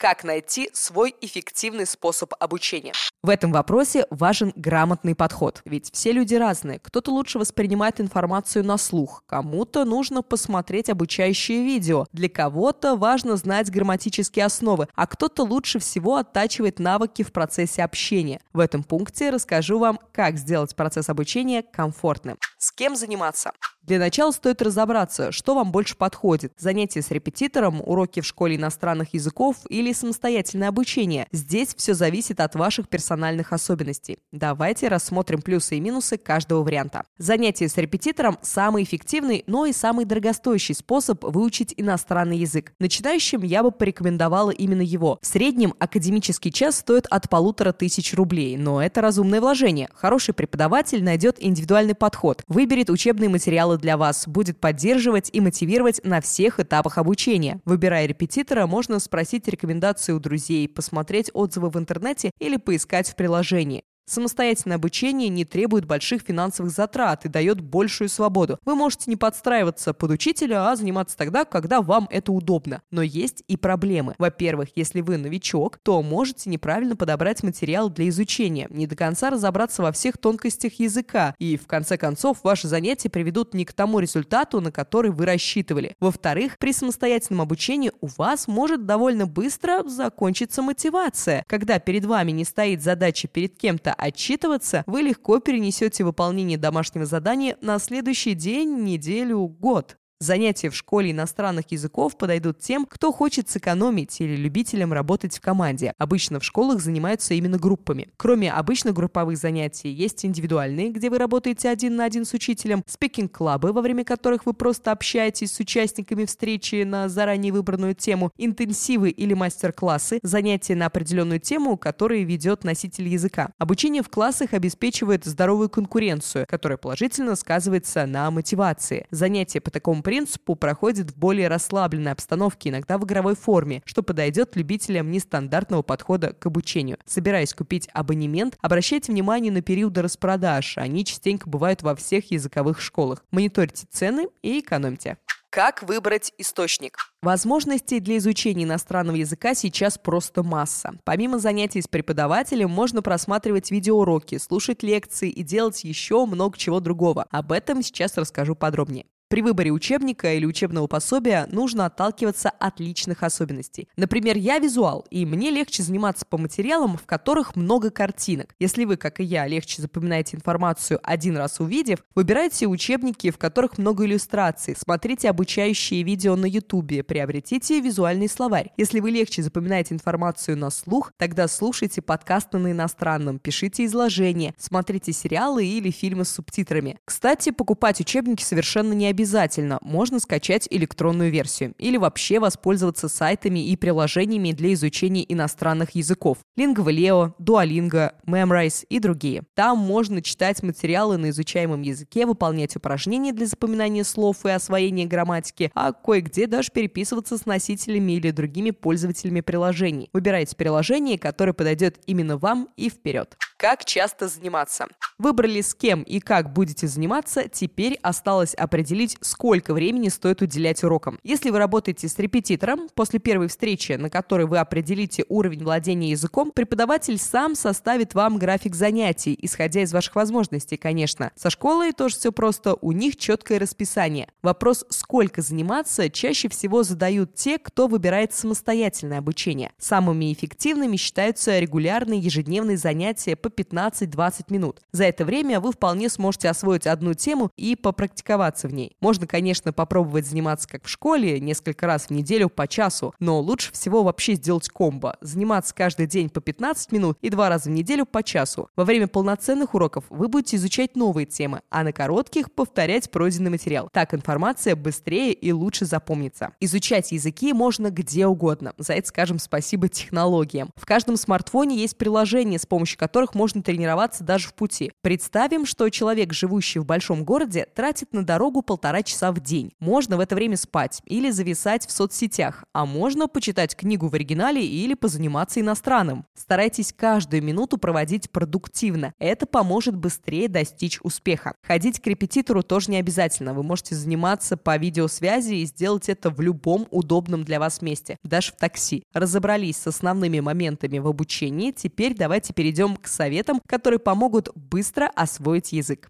Как 0.00 0.22
найти 0.22 0.70
свой 0.72 1.14
эффективный 1.20 1.84
способ 1.84 2.32
обучения? 2.38 2.92
В 3.20 3.30
этом 3.30 3.50
вопросе 3.50 4.06
важен 4.10 4.52
грамотный 4.54 5.16
подход, 5.16 5.60
ведь 5.64 5.90
все 5.92 6.12
люди 6.12 6.36
разные. 6.36 6.78
Кто-то 6.78 7.10
лучше 7.10 7.40
воспринимает 7.40 8.00
информацию 8.00 8.64
на 8.64 8.78
слух, 8.78 9.24
кому-то 9.26 9.84
нужно 9.84 10.22
посмотреть 10.22 10.88
обучающее 10.88 11.64
видео, 11.64 12.06
для 12.12 12.28
кого-то 12.28 12.94
важно 12.94 13.34
знать 13.34 13.72
грамматические 13.72 14.44
основы, 14.44 14.86
а 14.94 15.08
кто-то 15.08 15.42
лучше 15.42 15.80
всего 15.80 16.14
оттачивает 16.14 16.78
навыки 16.78 17.24
в 17.24 17.32
процессе 17.32 17.82
общения. 17.82 18.40
В 18.52 18.60
этом 18.60 18.84
пункте 18.84 19.30
расскажу 19.30 19.80
вам, 19.80 19.98
как 20.12 20.38
сделать 20.38 20.76
процесс 20.76 21.08
обучения 21.08 21.64
комфортным. 21.64 22.38
С 22.56 22.70
кем 22.70 22.94
заниматься? 22.94 23.50
Для 23.82 23.98
начала 23.98 24.32
стоит 24.32 24.60
разобраться, 24.60 25.32
что 25.32 25.54
вам 25.54 25.72
больше 25.72 25.96
подходит. 25.96 26.52
Занятия 26.58 27.00
с 27.00 27.10
репетитором, 27.10 27.80
уроки 27.80 28.20
в 28.20 28.26
школе 28.26 28.56
иностранных 28.56 29.14
языков 29.14 29.56
или 29.70 29.92
самостоятельное 29.94 30.68
обучение. 30.68 31.26
Здесь 31.32 31.74
все 31.74 31.94
зависит 31.94 32.38
от 32.40 32.54
ваших 32.54 32.88
персональных 32.88 33.07
особенностей. 33.52 34.18
Давайте 34.32 34.88
рассмотрим 34.88 35.40
плюсы 35.40 35.76
и 35.76 35.80
минусы 35.80 36.16
каждого 36.16 36.62
варианта. 36.62 37.04
Занятие 37.18 37.68
с 37.68 37.76
репетитором– 37.76 38.38
самый 38.42 38.82
эффективный, 38.82 39.44
но 39.46 39.66
и 39.66 39.72
самый 39.72 40.04
дорогостоящий 40.04 40.74
способ 40.74 41.22
выучить 41.22 41.72
иностранный 41.76 42.38
язык. 42.38 42.72
Начинающим 42.78 43.42
я 43.42 43.62
бы 43.62 43.70
порекомендовала 43.70 44.50
именно 44.50 44.82
его. 44.82 45.18
В 45.22 45.26
среднем 45.26 45.74
академический 45.78 46.50
час 46.50 46.78
стоит 46.78 47.06
от 47.10 47.28
полутора 47.28 47.72
тысяч 47.72 48.14
рублей, 48.14 48.56
но 48.56 48.82
это 48.82 49.00
разумное 49.00 49.40
вложение. 49.40 49.88
Хороший 49.94 50.34
преподаватель 50.34 51.04
найдет 51.04 51.36
индивидуальный 51.38 51.94
подход, 51.94 52.42
выберет 52.48 52.90
учебные 52.90 53.28
материалы 53.28 53.78
для 53.78 53.96
вас, 53.96 54.26
будет 54.26 54.58
поддерживать 54.58 55.30
и 55.32 55.40
мотивировать 55.40 56.00
на 56.04 56.20
всех 56.20 56.58
этапах 56.58 56.98
обучения. 56.98 57.60
Выбирая 57.64 58.06
репетитора, 58.06 58.66
можно 58.66 58.98
спросить 58.98 59.46
рекомендации 59.46 60.12
у 60.12 60.18
друзей, 60.18 60.68
посмотреть 60.68 61.30
отзывы 61.32 61.70
в 61.70 61.78
интернете 61.78 62.32
или 62.40 62.56
поискать 62.56 62.97
в 63.06 63.14
приложении. 63.14 63.84
Самостоятельное 64.08 64.76
обучение 64.76 65.28
не 65.28 65.44
требует 65.44 65.84
больших 65.84 66.22
финансовых 66.22 66.72
затрат 66.72 67.26
и 67.26 67.28
дает 67.28 67.60
большую 67.60 68.08
свободу. 68.08 68.58
Вы 68.64 68.74
можете 68.74 69.10
не 69.10 69.16
подстраиваться 69.16 69.92
под 69.92 70.12
учителя, 70.12 70.70
а 70.70 70.76
заниматься 70.76 71.14
тогда, 71.14 71.44
когда 71.44 71.82
вам 71.82 72.08
это 72.10 72.32
удобно. 72.32 72.80
Но 72.90 73.02
есть 73.02 73.44
и 73.48 73.58
проблемы. 73.58 74.14
Во-первых, 74.16 74.70
если 74.76 75.02
вы 75.02 75.18
новичок, 75.18 75.78
то 75.82 76.02
можете 76.02 76.48
неправильно 76.48 76.96
подобрать 76.96 77.42
материал 77.42 77.90
для 77.90 78.08
изучения, 78.08 78.66
не 78.70 78.86
до 78.86 78.96
конца 78.96 79.28
разобраться 79.28 79.82
во 79.82 79.92
всех 79.92 80.16
тонкостях 80.16 80.80
языка, 80.80 81.34
и 81.38 81.58
в 81.58 81.66
конце 81.66 81.98
концов 81.98 82.38
ваши 82.42 82.66
занятия 82.66 83.10
приведут 83.10 83.52
не 83.52 83.66
к 83.66 83.74
тому 83.74 83.98
результату, 83.98 84.62
на 84.62 84.72
который 84.72 85.10
вы 85.10 85.26
рассчитывали. 85.26 85.94
Во-вторых, 86.00 86.56
при 86.58 86.72
самостоятельном 86.72 87.42
обучении 87.42 87.92
у 88.00 88.06
вас 88.16 88.48
может 88.48 88.86
довольно 88.86 89.26
быстро 89.26 89.86
закончиться 89.86 90.62
мотивация, 90.62 91.44
когда 91.46 91.78
перед 91.78 92.06
вами 92.06 92.30
не 92.30 92.44
стоит 92.44 92.82
задача 92.82 93.28
перед 93.28 93.54
кем-то 93.58 93.97
отчитываться, 93.98 94.84
вы 94.86 95.02
легко 95.02 95.40
перенесете 95.40 96.04
выполнение 96.04 96.56
домашнего 96.56 97.04
задания 97.04 97.58
на 97.60 97.78
следующий 97.78 98.34
день, 98.34 98.82
неделю, 98.82 99.40
год. 99.46 99.98
Занятия 100.20 100.68
в 100.68 100.74
школе 100.74 101.12
иностранных 101.12 101.70
языков 101.70 102.18
подойдут 102.18 102.58
тем, 102.58 102.86
кто 102.86 103.12
хочет 103.12 103.48
сэкономить 103.48 104.20
или 104.20 104.34
любителям 104.34 104.92
работать 104.92 105.36
в 105.36 105.40
команде. 105.40 105.94
Обычно 105.96 106.40
в 106.40 106.44
школах 106.44 106.80
занимаются 106.80 107.34
именно 107.34 107.56
группами. 107.56 108.08
Кроме 108.16 108.50
обычных 108.50 108.94
групповых 108.94 109.38
занятий, 109.38 109.90
есть 109.90 110.24
индивидуальные, 110.24 110.90
где 110.90 111.08
вы 111.08 111.18
работаете 111.18 111.68
один 111.68 111.94
на 111.94 112.04
один 112.04 112.24
с 112.24 112.32
учителем, 112.32 112.82
спикинг-клабы, 112.88 113.72
во 113.72 113.80
время 113.80 114.02
которых 114.04 114.44
вы 114.44 114.54
просто 114.54 114.90
общаетесь 114.90 115.52
с 115.52 115.60
участниками 115.60 116.24
встречи 116.24 116.82
на 116.82 117.08
заранее 117.08 117.52
выбранную 117.52 117.94
тему, 117.94 118.32
интенсивы 118.36 119.10
или 119.10 119.34
мастер-классы, 119.34 120.18
занятия 120.24 120.74
на 120.74 120.86
определенную 120.86 121.38
тему, 121.38 121.76
которые 121.76 122.24
ведет 122.24 122.64
носитель 122.64 123.06
языка. 123.06 123.52
Обучение 123.58 124.02
в 124.02 124.08
классах 124.08 124.52
обеспечивает 124.52 125.26
здоровую 125.26 125.68
конкуренцию, 125.68 126.44
которая 126.48 126.76
положительно 126.76 127.36
сказывается 127.36 128.04
на 128.06 128.28
мотивации. 128.32 129.06
Занятия 129.12 129.60
по 129.60 129.70
такому 129.70 130.02
принципу 130.08 130.54
проходит 130.54 131.10
в 131.10 131.18
более 131.18 131.48
расслабленной 131.48 132.12
обстановке, 132.12 132.70
иногда 132.70 132.96
в 132.96 133.04
игровой 133.04 133.36
форме, 133.36 133.82
что 133.84 134.02
подойдет 134.02 134.56
любителям 134.56 135.10
нестандартного 135.10 135.82
подхода 135.82 136.32
к 136.32 136.46
обучению. 136.46 136.96
Собираясь 137.04 137.52
купить 137.52 137.90
абонемент, 137.92 138.56
обращайте 138.62 139.12
внимание 139.12 139.52
на 139.52 139.60
периоды 139.60 140.00
распродаж. 140.00 140.78
Они 140.78 141.04
частенько 141.04 141.46
бывают 141.46 141.82
во 141.82 141.94
всех 141.94 142.30
языковых 142.30 142.80
школах. 142.80 143.22
Мониторьте 143.30 143.86
цены 143.90 144.28
и 144.40 144.60
экономьте. 144.60 145.18
Как 145.50 145.82
выбрать 145.82 146.32
источник? 146.38 146.96
Возможностей 147.20 148.00
для 148.00 148.16
изучения 148.16 148.64
иностранного 148.64 149.16
языка 149.16 149.54
сейчас 149.54 149.98
просто 149.98 150.42
масса. 150.42 150.94
Помимо 151.04 151.38
занятий 151.38 151.82
с 151.82 151.86
преподавателем, 151.86 152.70
можно 152.70 153.02
просматривать 153.02 153.70
видеоуроки, 153.70 154.38
слушать 154.38 154.82
лекции 154.82 155.28
и 155.28 155.42
делать 155.42 155.84
еще 155.84 156.24
много 156.24 156.56
чего 156.56 156.80
другого. 156.80 157.26
Об 157.30 157.52
этом 157.52 157.82
сейчас 157.82 158.16
расскажу 158.16 158.54
подробнее. 158.54 159.04
При 159.28 159.42
выборе 159.42 159.70
учебника 159.70 160.32
или 160.32 160.46
учебного 160.46 160.86
пособия 160.86 161.46
нужно 161.52 161.84
отталкиваться 161.84 162.48
от 162.48 162.80
личных 162.80 163.22
особенностей. 163.22 163.86
Например, 163.94 164.38
я 164.38 164.58
визуал, 164.58 165.04
и 165.10 165.26
мне 165.26 165.50
легче 165.50 165.82
заниматься 165.82 166.24
по 166.24 166.38
материалам, 166.38 166.96
в 166.96 167.04
которых 167.04 167.54
много 167.54 167.90
картинок. 167.90 168.54
Если 168.58 168.86
вы, 168.86 168.96
как 168.96 169.20
и 169.20 169.24
я, 169.24 169.46
легче 169.46 169.82
запоминаете 169.82 170.38
информацию 170.38 170.98
один 171.02 171.36
раз 171.36 171.60
увидев, 171.60 171.98
выбирайте 172.14 172.66
учебники, 172.66 173.30
в 173.30 173.36
которых 173.36 173.76
много 173.76 174.06
иллюстраций, 174.06 174.74
смотрите 174.74 175.28
обучающие 175.28 176.02
видео 176.04 176.34
на 176.34 176.46
YouTube, 176.46 177.06
приобретите 177.06 177.80
визуальный 177.80 178.30
словарь. 178.30 178.72
Если 178.78 178.98
вы 178.98 179.10
легче 179.10 179.42
запоминаете 179.42 179.92
информацию 179.92 180.56
на 180.56 180.70
слух, 180.70 181.12
тогда 181.18 181.48
слушайте 181.48 182.00
подкасты 182.00 182.56
на 182.56 182.72
иностранном, 182.72 183.38
пишите 183.38 183.84
изложения, 183.84 184.54
смотрите 184.56 185.12
сериалы 185.12 185.66
или 185.66 185.90
фильмы 185.90 186.24
с 186.24 186.30
субтитрами. 186.30 186.98
Кстати, 187.04 187.50
покупать 187.50 188.00
учебники 188.00 188.42
совершенно 188.42 188.94
не 188.94 189.04
обязательно 189.04 189.17
обязательно, 189.18 189.78
можно 189.82 190.20
скачать 190.20 190.68
электронную 190.70 191.32
версию 191.32 191.74
или 191.78 191.96
вообще 191.96 192.38
воспользоваться 192.38 193.08
сайтами 193.08 193.68
и 193.68 193.76
приложениями 193.76 194.52
для 194.52 194.72
изучения 194.74 195.24
иностранных 195.28 195.96
языков. 195.96 196.38
Lingvaleo, 196.56 197.32
Duolingo, 197.40 198.12
Memrise 198.26 198.86
и 198.88 199.00
другие. 199.00 199.42
Там 199.54 199.78
можно 199.78 200.22
читать 200.22 200.62
материалы 200.62 201.16
на 201.16 201.30
изучаемом 201.30 201.82
языке, 201.82 202.26
выполнять 202.26 202.76
упражнения 202.76 203.32
для 203.32 203.46
запоминания 203.46 204.04
слов 204.04 204.46
и 204.46 204.50
освоения 204.50 205.06
грамматики, 205.06 205.72
а 205.74 205.92
кое-где 205.92 206.46
даже 206.46 206.70
переписываться 206.70 207.36
с 207.36 207.44
носителями 207.44 208.12
или 208.12 208.30
другими 208.30 208.70
пользователями 208.70 209.40
приложений. 209.40 210.10
Выбирайте 210.12 210.54
приложение, 210.54 211.18
которое 211.18 211.54
подойдет 211.54 211.98
именно 212.06 212.36
вам 212.36 212.68
и 212.76 212.88
вперед. 212.88 213.36
Как 213.56 213.84
часто 213.84 214.28
заниматься? 214.28 214.86
Выбрали 215.18 215.62
с 215.62 215.74
кем 215.74 216.02
и 216.02 216.20
как 216.20 216.52
будете 216.52 216.86
заниматься, 216.86 217.48
теперь 217.48 217.98
осталось 218.02 218.54
определить, 218.54 219.16
сколько 219.20 219.74
времени 219.74 220.10
стоит 220.10 220.42
уделять 220.42 220.84
урокам. 220.84 221.18
Если 221.24 221.50
вы 221.50 221.58
работаете 221.58 222.06
с 222.06 222.16
репетитором, 222.20 222.88
после 222.94 223.18
первой 223.18 223.48
встречи, 223.48 223.94
на 223.94 224.10
которой 224.10 224.46
вы 224.46 224.58
определите 224.58 225.24
уровень 225.28 225.64
владения 225.64 226.10
языком, 226.10 226.52
преподаватель 226.52 227.18
сам 227.18 227.56
составит 227.56 228.14
вам 228.14 228.38
график 228.38 228.76
занятий, 228.76 229.36
исходя 229.42 229.82
из 229.82 229.92
ваших 229.92 230.14
возможностей, 230.14 230.76
конечно. 230.76 231.32
Со 231.34 231.50
школой 231.50 231.90
тоже 231.92 232.14
все 232.14 232.30
просто, 232.30 232.76
у 232.80 232.92
них 232.92 233.16
четкое 233.16 233.58
расписание. 233.58 234.28
Вопрос, 234.42 234.84
сколько 234.88 235.42
заниматься, 235.42 236.10
чаще 236.10 236.48
всего 236.48 236.84
задают 236.84 237.34
те, 237.34 237.58
кто 237.58 237.88
выбирает 237.88 238.34
самостоятельное 238.34 239.18
обучение. 239.18 239.72
Самыми 239.78 240.32
эффективными 240.32 240.96
считаются 240.96 241.58
регулярные 241.58 242.20
ежедневные 242.20 242.76
занятия 242.76 243.34
по 243.34 243.48
15-20 243.48 244.44
минут. 244.50 244.80
За 244.92 245.07
это 245.08 245.24
время 245.24 245.60
вы 245.60 245.72
вполне 245.72 246.08
сможете 246.08 246.48
освоить 246.48 246.86
одну 246.86 247.14
тему 247.14 247.50
и 247.56 247.76
попрактиковаться 247.76 248.68
в 248.68 248.72
ней. 248.72 248.96
Можно, 249.00 249.26
конечно, 249.26 249.72
попробовать 249.72 250.26
заниматься 250.26 250.68
как 250.68 250.84
в 250.84 250.88
школе, 250.88 251.40
несколько 251.40 251.86
раз 251.86 252.06
в 252.06 252.10
неделю 252.10 252.48
по 252.48 252.68
часу, 252.68 253.14
но 253.18 253.40
лучше 253.40 253.72
всего 253.72 254.02
вообще 254.02 254.34
сделать 254.34 254.68
комбо. 254.68 255.16
Заниматься 255.20 255.74
каждый 255.74 256.06
день 256.06 256.28
по 256.28 256.40
15 256.40 256.92
минут 256.92 257.18
и 257.22 257.30
два 257.30 257.48
раза 257.48 257.70
в 257.70 257.72
неделю 257.72 258.06
по 258.06 258.22
часу. 258.22 258.68
Во 258.76 258.84
время 258.84 259.08
полноценных 259.08 259.74
уроков 259.74 260.04
вы 260.10 260.28
будете 260.28 260.56
изучать 260.56 260.96
новые 260.96 261.26
темы, 261.26 261.62
а 261.70 261.82
на 261.82 261.92
коротких 261.92 262.52
повторять 262.52 263.10
пройденный 263.10 263.50
материал. 263.50 263.88
Так 263.92 264.14
информация 264.14 264.76
быстрее 264.76 265.32
и 265.32 265.52
лучше 265.52 265.84
запомнится. 265.84 266.52
Изучать 266.60 267.12
языки 267.12 267.52
можно 267.52 267.90
где 267.90 268.26
угодно. 268.26 268.74
За 268.78 268.92
это 268.92 269.08
скажем 269.08 269.38
спасибо 269.38 269.88
технологиям. 269.88 270.70
В 270.76 270.86
каждом 270.86 271.16
смартфоне 271.16 271.76
есть 271.76 271.96
приложения, 271.96 272.58
с 272.58 272.66
помощью 272.66 272.98
которых 272.98 273.34
можно 273.34 273.62
тренироваться 273.62 274.24
даже 274.24 274.48
в 274.48 274.54
пути. 274.54 274.92
Представим, 275.00 275.64
что 275.64 275.88
человек, 275.90 276.32
живущий 276.32 276.80
в 276.80 276.84
большом 276.84 277.24
городе, 277.24 277.68
тратит 277.72 278.12
на 278.12 278.24
дорогу 278.24 278.62
полтора 278.62 279.04
часа 279.04 279.30
в 279.30 279.38
день. 279.38 279.72
Можно 279.78 280.16
в 280.16 280.20
это 280.20 280.34
время 280.34 280.56
спать 280.56 281.00
или 281.04 281.30
зависать 281.30 281.86
в 281.86 281.92
соцсетях, 281.92 282.64
а 282.72 282.84
можно 282.84 283.28
почитать 283.28 283.76
книгу 283.76 284.08
в 284.08 284.14
оригинале 284.14 284.66
или 284.66 284.94
позаниматься 284.94 285.60
иностранным. 285.60 286.26
Старайтесь 286.34 286.92
каждую 286.92 287.44
минуту 287.44 287.78
проводить 287.78 288.32
продуктивно. 288.32 289.14
Это 289.20 289.46
поможет 289.46 289.94
быстрее 289.94 290.48
достичь 290.48 290.98
успеха. 291.04 291.54
Ходить 291.62 292.00
к 292.00 292.06
репетитору 292.08 292.64
тоже 292.64 292.90
не 292.90 292.96
обязательно. 292.96 293.54
Вы 293.54 293.62
можете 293.62 293.94
заниматься 293.94 294.56
по 294.56 294.76
видеосвязи 294.76 295.54
и 295.54 295.66
сделать 295.66 296.08
это 296.08 296.30
в 296.30 296.40
любом 296.40 296.88
удобном 296.90 297.44
для 297.44 297.60
вас 297.60 297.82
месте, 297.82 298.16
даже 298.24 298.50
в 298.50 298.56
такси. 298.56 299.04
Разобрались 299.14 299.76
с 299.76 299.86
основными 299.86 300.40
моментами 300.40 300.98
в 300.98 301.06
обучении, 301.06 301.70
теперь 301.70 302.16
давайте 302.16 302.52
перейдем 302.52 302.96
к 302.96 303.06
советам, 303.06 303.60
которые 303.68 304.00
помогут 304.00 304.50
быстро 304.56 304.87
освоить 305.14 305.72
язык. 305.72 306.08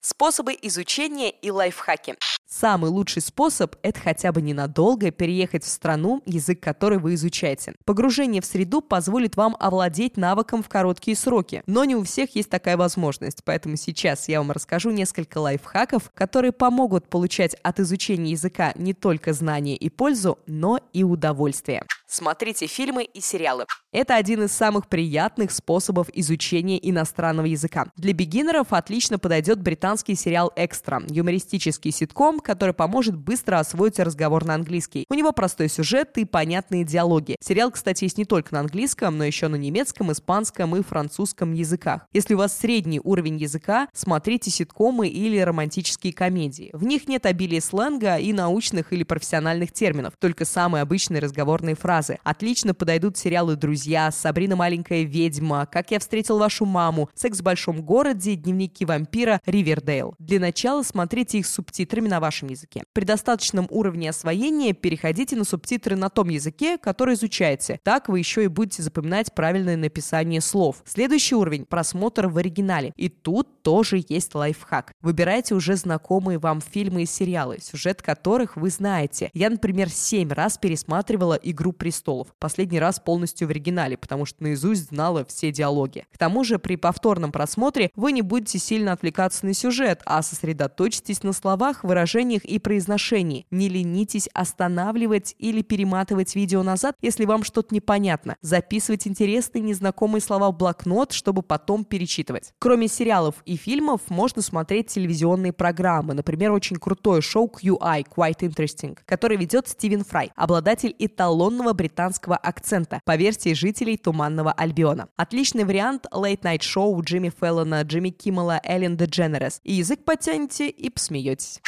Способы 0.00 0.56
изучения 0.62 1.30
и 1.30 1.50
лайфхаки. 1.50 2.14
Самый 2.52 2.90
лучший 2.90 3.22
способ– 3.22 3.76
это 3.82 4.00
хотя 4.00 4.32
бы 4.32 4.42
ненадолго 4.42 5.12
переехать 5.12 5.62
в 5.62 5.68
страну, 5.68 6.20
язык 6.26 6.58
которой 6.58 6.98
вы 6.98 7.14
изучаете. 7.14 7.74
Погружение 7.84 8.42
в 8.42 8.44
среду 8.44 8.80
позволит 8.80 9.36
вам 9.36 9.56
овладеть 9.60 10.16
навыком 10.16 10.64
в 10.64 10.68
короткие 10.68 11.16
сроки, 11.16 11.62
но 11.66 11.84
не 11.84 11.94
у 11.94 12.02
всех 12.02 12.34
есть 12.34 12.50
такая 12.50 12.76
возможность, 12.76 13.44
поэтому 13.44 13.76
сейчас 13.76 14.28
я 14.28 14.40
вам 14.40 14.50
расскажу 14.50 14.90
несколько 14.90 15.38
лайфхаков, 15.38 16.10
которые 16.12 16.50
помогут 16.50 17.08
получать 17.08 17.54
от 17.62 17.78
изучения 17.78 18.32
языка 18.32 18.72
не 18.74 18.94
только 18.94 19.32
знания 19.32 19.76
и 19.76 19.88
пользу, 19.88 20.40
но 20.48 20.80
и 20.92 21.04
удовольствие. 21.04 21.84
Смотрите 22.08 22.66
фильмы 22.66 23.04
и 23.04 23.20
сериалы. 23.20 23.66
Это 23.92 24.16
один 24.16 24.42
из 24.42 24.50
самых 24.50 24.88
приятных 24.88 25.52
способов 25.52 26.08
изучения 26.12 26.78
иностранного 26.82 27.46
языка. 27.46 27.86
Для 27.96 28.12
бигинеров 28.12 28.72
отлично 28.72 29.20
подойдет 29.20 29.60
британский 29.60 30.16
сериал 30.16 30.52
«Экстра»– 30.56 31.04
юмористический 31.08 31.92
ситком, 31.92 32.39
который 32.40 32.74
поможет 32.74 33.16
быстро 33.16 33.58
освоить 33.58 33.98
разговор 33.98 34.44
на 34.44 34.54
английский. 34.54 35.06
У 35.08 35.14
него 35.14 35.32
простой 35.32 35.68
сюжет 35.68 36.16
и 36.18 36.24
понятные 36.24 36.84
диалоги. 36.84 37.36
Сериал, 37.40 37.70
кстати, 37.70 38.04
есть 38.04 38.18
не 38.18 38.24
только 38.24 38.54
на 38.54 38.60
английском, 38.60 39.16
но 39.18 39.24
еще 39.24 39.48
на 39.48 39.56
немецком, 39.56 40.12
испанском 40.12 40.76
и 40.76 40.82
французском 40.82 41.52
языках. 41.52 42.06
Если 42.12 42.34
у 42.34 42.38
вас 42.38 42.56
средний 42.56 43.00
уровень 43.02 43.36
языка, 43.36 43.88
смотрите 43.92 44.50
ситкомы 44.50 45.08
или 45.08 45.38
романтические 45.38 46.12
комедии. 46.12 46.70
В 46.72 46.84
них 46.84 47.08
нет 47.08 47.26
обилия 47.26 47.60
сленга 47.60 48.16
и 48.16 48.32
научных 48.32 48.92
или 48.92 49.04
профессиональных 49.04 49.72
терминов, 49.72 50.14
только 50.18 50.44
самые 50.44 50.82
обычные 50.82 51.20
разговорные 51.20 51.74
фразы. 51.74 52.18
Отлично 52.24 52.74
подойдут 52.74 53.16
сериалы 53.16 53.56
«Друзья», 53.56 54.10
«Сабрина 54.10 54.56
маленькая 54.56 55.02
ведьма», 55.02 55.66
«Как 55.66 55.90
я 55.90 55.98
встретил 55.98 56.38
вашу 56.38 56.64
маму», 56.64 57.08
«Секс 57.14 57.40
в 57.40 57.42
большом 57.42 57.82
городе», 57.82 58.34
«Дневники 58.34 58.84
вампира», 58.84 59.40
«Ривердейл». 59.46 60.14
Для 60.18 60.40
начала 60.40 60.82
смотрите 60.82 61.38
их 61.38 61.46
субтитрами 61.46 62.08
на 62.08 62.20
вашем 62.30 62.48
языке. 62.48 62.84
При 62.92 63.04
достаточном 63.04 63.66
уровне 63.70 64.08
освоения 64.08 64.72
переходите 64.72 65.34
на 65.34 65.42
субтитры 65.42 65.96
на 65.96 66.10
том 66.10 66.28
языке, 66.28 66.78
который 66.78 67.14
изучаете. 67.14 67.80
Так 67.82 68.08
вы 68.08 68.20
еще 68.20 68.44
и 68.44 68.46
будете 68.46 68.84
запоминать 68.84 69.34
правильное 69.34 69.76
написание 69.76 70.40
слов. 70.40 70.76
Следующий 70.86 71.34
уровень– 71.34 71.64
просмотр 71.68 72.28
в 72.28 72.38
оригинале. 72.38 72.92
И 72.96 73.08
тут 73.08 73.64
тоже 73.64 74.04
есть 74.08 74.32
лайфхак. 74.36 74.92
Выбирайте 75.00 75.56
уже 75.56 75.74
знакомые 75.74 76.38
вам 76.38 76.60
фильмы 76.60 77.02
и 77.02 77.06
сериалы, 77.06 77.58
сюжет 77.60 78.00
которых 78.00 78.56
вы 78.56 78.70
знаете. 78.70 79.30
Я, 79.34 79.50
например, 79.50 79.90
семь 79.90 80.30
раз 80.30 80.56
пересматривала 80.56 81.34
«Игру 81.34 81.72
престолов». 81.72 82.28
Последний 82.38 82.78
раз 82.78 83.00
полностью 83.00 83.48
в 83.48 83.50
оригинале, 83.50 83.96
потому 83.96 84.24
что 84.24 84.44
наизусть 84.44 84.90
знала 84.90 85.24
все 85.24 85.50
диалоги. 85.50 86.06
К 86.14 86.18
тому 86.18 86.44
же 86.44 86.60
при 86.60 86.76
повторном 86.76 87.32
просмотре 87.32 87.90
вы 87.96 88.12
не 88.12 88.22
будете 88.22 88.60
сильно 88.60 88.92
отвлекаться 88.92 89.44
на 89.46 89.52
сюжет, 89.52 90.00
а 90.06 90.22
сосредоточитесь 90.22 91.24
на 91.24 91.32
словах, 91.32 91.82
выражениях 91.82 92.19
и 92.20 92.58
произношении. 92.58 93.46
Не 93.50 93.68
ленитесь 93.68 94.28
останавливать 94.34 95.34
или 95.38 95.62
перематывать 95.62 96.34
видео 96.34 96.62
назад, 96.62 96.96
если 97.00 97.24
вам 97.24 97.44
что-то 97.44 97.74
непонятно. 97.74 98.36
Записывать 98.42 99.06
интересные 99.06 99.62
незнакомые 99.62 100.20
слова 100.20 100.50
в 100.50 100.56
блокнот, 100.56 101.12
чтобы 101.12 101.42
потом 101.42 101.84
перечитывать. 101.84 102.52
Кроме 102.58 102.88
сериалов 102.88 103.36
и 103.44 103.56
фильмов, 103.56 104.02
можно 104.08 104.42
смотреть 104.42 104.88
телевизионные 104.88 105.52
программы. 105.52 106.14
Например, 106.14 106.52
очень 106.52 106.76
крутое 106.76 107.22
шоу 107.22 107.50
QI, 107.50 108.06
Quite 108.14 108.40
Interesting, 108.40 108.98
которое 109.06 109.36
ведет 109.36 109.68
Стивен 109.68 110.04
Фрай, 110.04 110.30
обладатель 110.36 110.94
эталонного 110.98 111.72
британского 111.72 112.36
акцента, 112.36 113.00
по 113.04 113.16
версии 113.16 113.54
жителей 113.54 113.96
Туманного 113.96 114.52
Альбиона. 114.52 115.08
Отличный 115.16 115.64
вариант 115.64 116.06
лейт-найт-шоу 116.12 117.02
Джимми 117.02 117.32
Феллона, 117.40 117.82
Джимми 117.82 118.10
Киммела, 118.10 118.60
Эллен 118.64 118.96
Дедженерес. 118.96 119.60
И 119.64 119.74
язык 119.74 120.04
потянете 120.04 120.68
и 120.68 120.90
посмеетесь. 120.90 121.60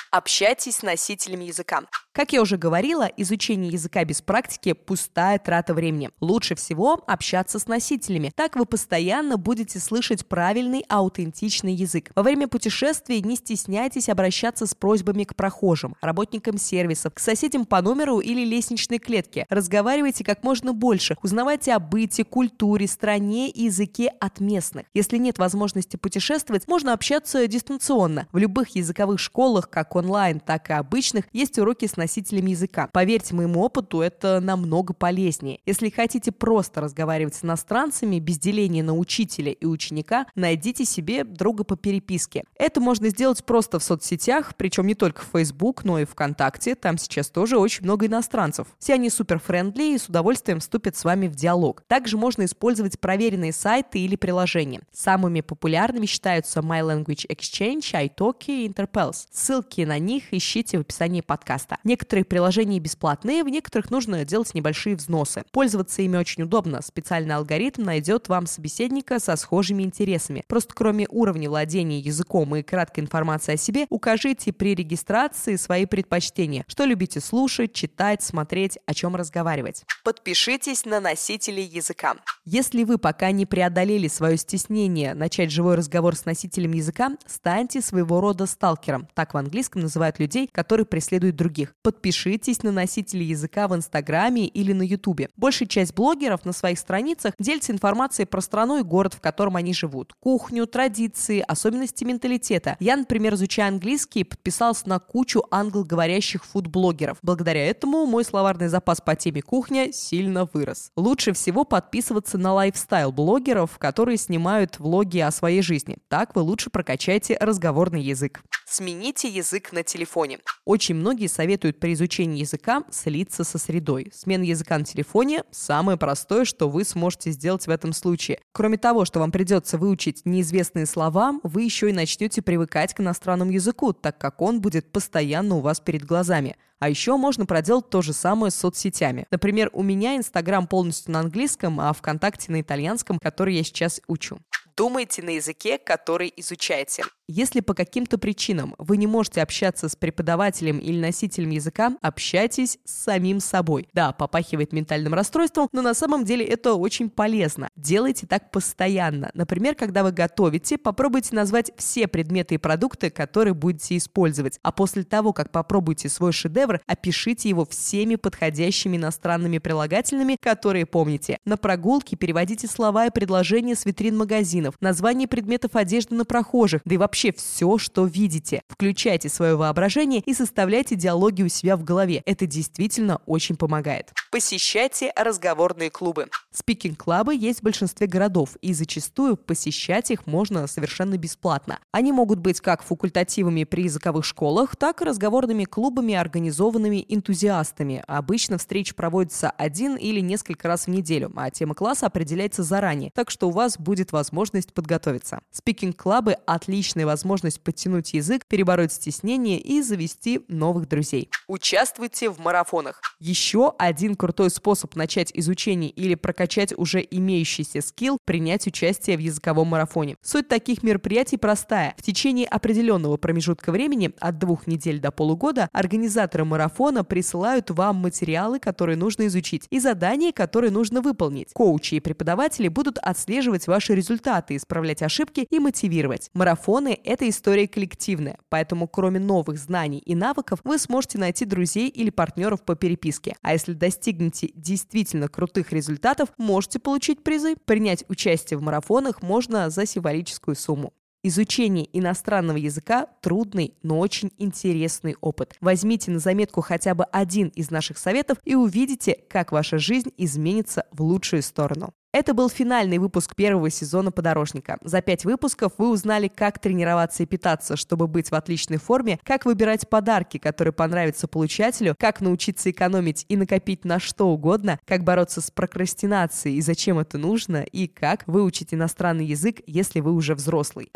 Общайтесь 0.42 0.78
с 0.78 0.82
носителями 0.82 1.44
языка. 1.44 1.82
Как 2.11 2.32
я 2.32 2.42
уже 2.42 2.58
говорила, 2.58 3.08
изучение 3.16 3.70
языка 3.70 4.04
без 4.04 4.20
практики– 4.20 4.72
пустая 4.87 5.38
трата 5.38 5.72
времени. 5.72 6.11
Лучше 6.20 6.54
всего 6.56 7.02
общаться 7.06 7.58
с 7.58 7.68
носителями. 7.68 8.32
Так 8.34 8.56
вы 8.56 8.66
постоянно 8.66 9.38
будете 9.38 9.78
слышать 9.78 10.26
правильный, 10.26 10.84
аутентичный 10.88 11.72
язык. 11.72 12.11
Во 12.14 12.22
время 12.22 12.49
путешествий 12.49 13.22
не 13.22 13.37
стесняйтесь 13.37 14.11
обращаться 14.11 14.66
с 14.66 14.75
просьбами 14.75 15.25
к 15.25 15.34
прохожим, 15.37 15.96
работникам 16.02 16.58
сервисов, 16.58 17.14
к 17.14 17.20
соседям 17.20 17.64
по 17.64 17.80
номеру 17.80 18.18
или 18.18 18.44
лестничной 18.44 18.99
клетке. 18.99 19.46
Разговаривайте 19.49 20.22
как 20.22 20.42
можно 20.42 20.75
больше, 20.75 21.16
узнавайте 21.22 21.72
о 21.72 21.78
быте, 21.78 22.25
культуре, 22.25 22.88
стране 22.88 23.49
и 23.49 23.64
языке 23.64 24.08
от 24.20 24.38
местных. 24.40 24.84
Если 24.92 25.16
нет 25.16 25.38
возможности 25.38 25.96
путешествовать, 25.96 26.68
можно 26.68 26.92
общаться 26.92 27.46
дистанционно 27.46 28.26
в 28.32 28.38
любых 28.38 28.76
языковых 28.76 29.18
школах, 29.18 29.70
как 29.70 29.96
онлайн, 29.96 30.31
онлайн, 30.32 30.40
так 30.40 30.70
и 30.70 30.72
обычных, 30.72 31.24
есть 31.32 31.58
уроки 31.58 31.86
с 31.86 31.96
носителями 31.96 32.50
языка. 32.50 32.88
Поверьте 32.92 33.34
моему 33.34 33.60
опыту, 33.60 34.00
это 34.00 34.40
намного 34.40 34.94
полезнее. 34.94 35.60
Если 35.66 35.90
хотите 35.90 36.32
просто 36.32 36.80
разговаривать 36.80 37.34
с 37.34 37.44
иностранцами 37.44 38.18
без 38.18 38.38
деления 38.38 38.82
на 38.82 38.96
учителя 38.96 39.52
и 39.52 39.66
ученика, 39.66 40.26
найдите 40.34 40.84
себе 40.84 41.24
друга 41.24 41.64
по 41.64 41.76
переписке. 41.76 42.44
Это 42.56 42.80
можно 42.80 43.08
сделать 43.08 43.44
просто 43.44 43.78
в 43.78 43.84
соцсетях, 43.84 44.54
причем 44.56 44.86
не 44.86 44.94
только 44.94 45.22
в 45.22 45.28
Facebook, 45.32 45.84
но 45.84 45.98
и 45.98 46.04
ВКонтакте. 46.04 46.74
Там 46.74 46.98
сейчас 46.98 47.28
тоже 47.28 47.58
очень 47.58 47.84
много 47.84 48.06
иностранцев. 48.06 48.66
Все 48.78 48.94
они 48.94 49.10
супер 49.10 49.38
френдли 49.38 49.94
и 49.94 49.98
с 49.98 50.08
удовольствием 50.08 50.60
вступят 50.60 50.96
с 50.96 51.04
вами 51.04 51.28
в 51.28 51.34
диалог. 51.34 51.82
Также 51.88 52.16
можно 52.16 52.44
использовать 52.44 52.98
проверенные 52.98 53.52
сайты 53.52 53.98
или 53.98 54.16
приложения. 54.16 54.80
Самыми 54.92 55.40
популярными 55.40 56.06
считаются 56.06 56.60
My 56.60 56.82
Language 56.82 57.26
Exchange, 57.28 57.92
iTalki 57.92 58.64
и 58.64 58.68
Interpels. 58.68 59.26
Ссылки 59.32 59.82
на 59.82 59.98
них 59.98 60.12
ищите 60.19 60.78
в 60.78 60.81
описании 60.83 61.21
подкаста. 61.21 61.78
Некоторые 61.85 62.25
приложения 62.25 62.81
бесплатные, 62.81 63.45
в 63.45 63.49
некоторых 63.49 63.90
нужно 63.90 64.25
делать 64.25 64.54
небольшие 64.54 64.97
взносы. 64.97 65.45
Пользоваться 65.52 66.02
ими 66.02 66.16
очень 66.16 66.42
удобно. 66.42 66.83
Специальный 66.83 67.35
алгоритм 67.35 67.85
найдет 67.85 68.28
вам 68.28 68.47
собеседника 68.47 69.19
со 69.19 69.37
схожими 69.37 69.83
интересами. 69.83 70.45
Просто 70.49 70.75
кроме 70.75 71.07
уровня 71.09 71.49
владения 71.49 71.99
языком 71.99 72.57
и 72.57 72.62
краткой 72.62 73.04
информации 73.04 73.54
о 73.54 73.57
себе, 73.57 73.87
укажите 73.88 74.52
при 74.52 74.75
регистрации 74.75 75.57
свои 75.57 75.87
предпочтения. 75.87 76.64
Что 76.69 76.85
любите 76.85 77.21
слушать, 77.21 77.73
читать, 77.73 78.23
смотреть, 78.23 78.78
о 78.87 78.95
чем 78.95 79.16
разговаривать. 79.16 79.85
Подпишитесь 80.04 80.85
на 80.85 81.00
носители 81.00 81.61
языка. 81.61 82.16
Если 82.45 82.85
вы 82.85 82.99
пока 82.99 83.31
не 83.31 83.47
преодолели 83.47 84.09
свое 84.09 84.37
стеснение 84.37 85.14
начать 85.14 85.50
живой 85.50 85.76
разговор 85.76 86.16
с 86.16 86.25
носителем 86.25 86.73
языка, 86.73 87.12
станьте 87.26 87.81
своего 87.81 88.21
рода 88.21 88.47
сталкером. 88.47 89.07
Так 89.14 89.35
в 89.35 89.37
английском 89.37 89.83
называют 90.02 90.18
людей, 90.18 90.49
которые 90.50 90.85
преследуют 90.85 91.37
других. 91.37 91.75
Подпишитесь 91.82 92.62
на 92.62 92.73
носителей 92.73 93.26
языка 93.26 93.68
в 93.68 93.76
Инстаграме 93.76 94.47
или 94.47 94.73
на 94.73 94.82
Ютубе. 94.82 95.28
Большая 95.37 95.68
часть 95.68 95.94
блогеров 95.94 96.44
на 96.44 96.52
своих 96.52 96.78
страницах 96.78 97.35
делится 97.38 97.73
информацией 97.73 98.26
про 98.26 98.40
страну 98.40 98.80
и 98.80 98.82
город, 98.82 99.14
в 99.14 99.21
котором 99.21 99.54
они 99.56 99.73
живут. 99.73 100.12
Кухню, 100.18 100.66
традиции, 100.66 101.44
особенности 101.47 102.02
менталитета. 102.04 102.76
Я, 102.80 102.97
например, 102.97 103.35
изучая 103.35 103.68
английский, 103.68 104.25
подписался 104.25 104.88
на 104.88 104.99
кучу 104.99 105.44
англоговорящих 105.50 106.44
фуд-блогеров. 106.44 107.18
Благодаря 107.23 107.64
этому 107.64 108.06
мой 108.06 108.25
словарный 108.25 108.68
запас 108.68 109.00
по 109.00 109.14
теме 109.14 109.42
кухня 109.42 109.92
сильно 109.92 110.49
вырос. 110.52 110.90
Лучше 110.97 111.32
всего 111.32 111.64
подписываться 111.64 112.38
на 112.38 112.52
лайфстайл-блогеров, 112.54 113.78
которые 113.78 114.16
снимают 114.16 114.80
влоги 114.80 115.21
о 115.21 115.30
своей 115.30 115.62
жизни. 115.62 115.99
Так 116.09 116.35
вы 116.35 116.42
лучше 116.42 116.71
прокачаете 116.71 117.37
разговорный 117.40 118.02
язык. 118.02 118.42
Смените 118.66 119.28
язык 119.28 119.71
на 119.73 119.85
телефоне. 119.92 120.38
Очень 120.64 120.94
многие 120.96 121.26
советуют 121.26 121.78
при 121.78 121.92
изучении 121.92 122.40
языка 122.40 122.84
слиться 122.90 123.44
со 123.44 123.58
средой. 123.58 124.11
Смена 124.14 124.42
языка 124.42 124.78
на 124.78 124.84
телефоне– 124.84 125.44
самое 125.50 125.99
простое, 125.99 126.44
что 126.44 126.68
вы 126.68 126.84
сможете 126.84 127.30
сделать 127.30 127.66
в 127.66 127.70
этом 127.70 127.92
случае. 127.92 128.40
Кроме 128.52 128.78
того, 128.78 129.04
что 129.04 129.20
вам 129.20 129.32
придется 129.32 129.78
выучить 129.78 130.22
неизвестные 130.25 130.87
слова, 130.87 131.34
вы 131.42 131.62
еще 131.62 131.90
и 131.90 131.92
начнете 131.92 132.42
привыкать 132.42 132.94
к 132.94 133.00
иностранному 133.00 133.50
языку, 133.50 133.92
так 133.92 134.18
как 134.18 134.40
он 134.40 134.61
будет 134.61 134.90
постоянно 134.92 135.56
у 135.56 135.61
вас 135.61 135.80
перед 135.80 136.04
глазами. 136.04 136.56
А 136.78 136.88
еще 136.88 137.16
можно 137.16 137.46
проделать 137.46 137.90
то 137.90 138.02
же 138.02 138.12
самое 138.12 138.50
с 138.50 138.56
соцсетями. 138.56 139.26
Например, 139.30 139.70
у 139.72 139.84
меня 139.84 140.16
Инстаграм 140.16 140.66
полностью 140.66 141.12
на 141.12 141.20
английском, 141.20 141.78
а 141.80 141.92
ВКонтакте 141.92 142.50
на 142.50 142.61
итальянском, 142.61 143.20
который 143.20 143.54
я 143.54 143.62
сейчас 143.62 144.00
учу. 144.08 144.38
Думайте 144.76 145.22
на 145.22 145.30
языке, 145.30 145.78
который 145.78 146.32
изучаете. 146.36 147.04
Если 147.28 147.60
по 147.60 147.72
каким-то 147.72 148.18
причинам 148.18 148.74
вы 148.78 148.96
не 148.96 149.06
можете 149.06 149.42
общаться 149.42 149.88
с 149.88 149.96
преподавателем 149.96 150.78
или 150.78 151.00
носителем 151.00 151.50
языка, 151.50 151.96
общайтесь 152.02 152.78
с 152.84 153.04
самим 153.04 153.40
собой. 153.40 153.88
Да, 153.94 154.12
попахивает 154.12 154.72
ментальным 154.72 155.14
расстройством, 155.14 155.68
но 155.72 155.82
на 155.82 155.94
самом 155.94 156.24
деле 156.24 156.44
это 156.44 156.74
очень 156.74 157.08
полезно. 157.08 157.68
Делайте 157.76 158.26
так 158.26 158.50
постоянно. 158.50 159.30
Например, 159.34 159.74
когда 159.74 160.02
вы 160.02 160.12
готовите, 160.12 160.78
попробуйте 160.78 161.34
назвать 161.34 161.70
все 161.76 162.06
предметы 162.06 162.56
и 162.56 162.58
продукты, 162.58 163.08
которые 163.08 163.54
будете 163.54 163.96
использовать. 163.96 164.58
А 164.62 164.72
после 164.72 165.04
того, 165.04 165.32
как 165.32 165.52
попробуете 165.52 166.08
свой 166.08 166.32
шедевр, 166.32 166.80
опишите 166.86 167.48
его 167.48 167.64
всеми 167.64 168.16
подходящими 168.16 168.96
иностранными 168.96 169.58
прилагательными, 169.58 170.36
которые 170.40 170.86
помните. 170.86 171.38
На 171.44 171.56
прогулке 171.56 172.16
переводите 172.16 172.66
слова 172.66 173.06
и 173.06 173.10
предложения 173.10 173.74
с 173.74 173.86
витрин 173.86 174.16
магазинов, 174.62 174.75
названия 174.81 175.26
предметов 175.26 175.75
одежды 175.75 176.14
на 176.14 176.25
прохожих, 176.25 176.83
да 176.85 176.95
и 176.95 176.99
вообще 176.99 177.33
все, 177.33 177.78
что 177.78 178.04
видите. 178.04 178.62
Включайте 178.69 179.28
свое 179.28 179.57
воображение 179.57 180.23
и 180.25 180.35
составляйте 180.35 180.95
диалоги 180.95 181.42
у 181.42 181.49
себя 181.49 181.76
в 181.76 181.85
голове. 181.85 182.23
Это 182.26 182.47
действительно 182.47 183.21
очень 183.26 183.57
помогает. 183.57 184.12
Посещайте 184.31 185.12
разговорные 185.16 185.90
клубы. 185.90 186.28
Спикинг-клабы 186.52 187.35
есть 187.35 187.61
в 187.61 187.62
большинстве 187.62 188.07
городов, 188.07 188.57
и 188.62 188.73
зачастую 188.75 189.37
посещать 189.37 190.11
их 190.11 190.26
можно 190.26 190.66
совершенно 190.66 191.16
бесплатно. 191.16 191.78
Они 191.92 192.12
могут 192.12 192.38
быть 192.38 192.61
как 192.61 192.83
факультативами 192.83 193.64
при 193.64 193.85
языковых 193.85 194.25
школах, 194.25 194.76
так 194.76 195.02
и 195.02 195.04
разговорными 195.04 195.64
клубами, 195.64 196.14
организованными 196.14 197.04
энтузиастами. 197.09 198.02
Обычно 198.07 198.59
встречи 198.59 198.95
проводятся 198.95 199.50
один 199.50 199.97
или 199.97 200.21
несколько 200.21 200.69
раз 200.69 200.87
в 200.87 200.88
неделю, 200.88 201.33
а 201.37 201.50
тема 201.50 201.75
класса 201.75 202.07
определяется 202.07 202.62
заранее, 202.62 203.11
так 203.14 203.31
что 203.31 203.49
у 203.49 203.50
вас 203.50 203.78
будет 203.78 204.12
возможность 204.12 204.51
подготовиться. 204.75 205.40
Спикинг-клабы– 205.50 206.33
отличная 206.46 207.07
возможность 207.07 207.61
подтянуть 207.61 208.12
язык, 208.14 208.46
перебороть 208.46 208.92
стеснение 208.92 209.59
и 209.59 209.81
завести 209.83 210.44
новых 210.48 210.88
друзей. 210.88 211.31
Участвуйте 211.48 212.31
в 212.31 212.38
марафонах. 212.38 213.00
Еще 213.18 213.72
один 213.79 214.14
крутой 214.16 214.50
способ 214.50 214.96
начать 214.96 215.31
изучение 215.35 215.90
или 215.90 216.14
прокачать 216.14 216.72
уже 216.76 217.07
имеющийся 217.11 217.81
скилл– 217.81 218.18
принять 218.24 218.66
участие 218.66 219.16
в 219.16 219.20
языковом 219.20 219.68
марафоне. 219.68 220.16
Суть 220.22 220.48
таких 220.48 220.83
мероприятий 220.83 221.37
простая. 221.37 221.94
В 221.96 222.03
течение 222.03 222.46
определенного 222.46 223.16
промежутка 223.16 223.72
времени, 223.72 224.12
от 224.20 224.38
двух 224.38 224.66
недель 224.66 225.00
до 225.00 225.11
полугода, 225.11 225.68
организаторы 225.72 226.44
марафона 226.44 227.05
присылают 227.05 227.70
вам 227.70 227.96
материалы, 227.96 228.59
которые 228.59 228.96
нужно 228.96 229.26
изучить, 229.26 229.66
и 229.70 229.81
задания, 229.81 230.33
которые 230.33 230.70
нужно 230.70 231.00
выполнить. 231.00 231.53
Коучи 231.53 231.94
и 231.96 232.00
преподаватели 232.00 232.68
будут 232.68 232.98
отслеживать 232.98 233.66
ваши 233.66 233.94
результаты, 234.42 234.57
исправлять 234.57 235.02
ошибки 235.02 235.46
и 235.50 235.59
мотивировать. 235.59 236.31
Марафоны 236.35 236.98
это 237.05 237.28
история 237.28 237.68
коллективная, 237.68 238.38
поэтому 238.48 238.88
кроме 238.88 239.20
новых 239.20 239.59
знаний 239.59 239.98
и 239.98 240.14
навыков 240.14 240.61
вы 240.64 240.78
сможете 240.78 241.18
найти 241.18 241.44
друзей 241.44 241.88
или 241.88 242.11
партнеров 242.11 242.62
по 242.62 242.74
переписке. 242.74 243.35
А 243.42 243.52
если 243.52 243.72
достигнете 243.72 244.50
действительно 244.55 245.28
крутых 245.28 245.72
результатов, 245.72 246.31
можете 246.38 246.78
получить 246.78 247.22
призы. 247.22 247.57
Принять 247.64 248.05
участие 248.09 248.59
в 248.59 248.62
марафонах 248.62 249.22
можно 249.22 249.70
за 249.70 249.87
символическую 249.87 250.57
сумму. 250.57 250.92
Изучение 251.24 251.88
иностранного 251.96 252.57
языка– 252.57 253.07
трудный, 253.22 253.74
но 253.85 254.00
очень 254.00 254.33
интересный 254.38 255.14
опыт. 255.20 255.55
Возьмите 255.61 256.11
на 256.11 256.18
заметку 256.18 256.62
хотя 256.62 256.96
бы 256.96 257.05
один 257.05 257.48
из 257.48 257.70
наших 257.70 257.98
советов 257.98 258.38
и 258.44 258.57
увидите, 258.57 259.18
как 259.31 259.52
ваша 259.52 259.78
жизнь 259.78 260.11
изменится 260.16 260.85
в 260.90 261.02
лучшую 261.02 261.42
сторону. 261.42 261.94
Это 262.12 262.35
был 262.35 262.51
финальный 262.51 262.98
выпуск 262.98 263.35
первого 263.35 263.70
сезона 263.70 264.12
«Подорожника». 264.12 264.77
За 264.83 265.01
пять 265.01 265.25
выпусков 265.25 265.72
вы 265.79 265.88
узнали, 265.88 266.29
как 266.29 266.59
тренироваться 266.59 267.22
и 267.22 267.27
питаться, 267.27 267.75
чтобы 267.75 268.07
быть 268.07 268.31
в 268.31 268.35
отличной 268.35 268.77
форме, 268.77 269.18
как 269.25 269.46
выбирать 269.46 269.88
подарки, 269.88 270.37
которые 270.37 270.75
понравятся 270.75 271.27
получателю, 271.27 271.96
как 271.98 272.20
научиться 272.20 272.70
экономить 272.70 273.25
и 273.31 273.37
накопить 273.38 273.87
на 273.87 273.98
что 273.98 274.29
угодно, 274.29 274.79
как 274.87 275.05
бороться 275.05 275.40
с 275.40 275.51
прокрастинацией 275.51 276.57
и 276.57 276.61
зачем 276.61 276.98
это 276.98 277.16
нужно, 277.16 277.62
и 277.62 277.87
как 277.87 278.25
выучить 278.27 278.75
иностранный 278.75 279.25
язык, 279.25 279.62
если 279.66 280.01
вы 280.01 280.12
уже 280.12 280.35
взрослый. 280.35 280.90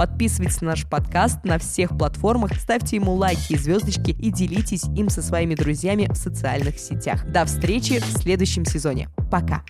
Подписывайтесь 0.00 0.62
на 0.62 0.68
наш 0.68 0.86
подкаст 0.86 1.44
на 1.44 1.58
всех 1.58 1.90
платформах, 1.90 2.54
ставьте 2.58 2.96
ему 2.96 3.12
лайки 3.12 3.52
и 3.52 3.58
звездочки 3.58 4.12
и 4.12 4.30
делитесь 4.30 4.84
им 4.96 5.10
со 5.10 5.20
своими 5.20 5.54
друзьями 5.54 6.08
в 6.10 6.16
социальных 6.16 6.78
сетях. 6.78 7.30
До 7.30 7.44
встречи 7.44 8.00
в 8.00 8.06
следующем 8.18 8.64
сезоне. 8.64 9.10
Пока! 9.30 9.62